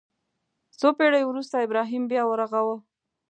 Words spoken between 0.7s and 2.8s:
څو پېړۍ وروسته ابراهیم بیا ورغاوه.